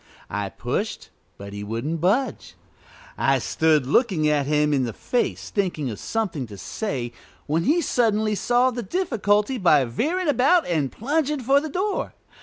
I 0.31 0.49
pushed, 0.49 1.11
but 1.37 1.53
he 1.53 1.63
wouldn't 1.63 2.01
budge. 2.01 2.55
I 3.19 3.37
stood 3.37 3.85
looking 3.85 4.27
at 4.27 4.47
him 4.47 4.73
in 4.73 4.83
the 4.83 4.93
face, 4.93 5.51
thinking 5.51 5.91
of 5.91 5.99
something 5.99 6.47
to 6.47 6.57
say, 6.57 7.13
when 7.45 7.65
he 7.65 7.81
suddenly 7.81 8.33
solved 8.33 8.77
the 8.77 8.81
difficulty 8.81 9.59
by 9.59 9.85
veering 9.85 10.27
about 10.27 10.65
and 10.65 10.91
plunging 10.91 11.41
for 11.41 11.61
the 11.61 11.69
door. 11.69 12.15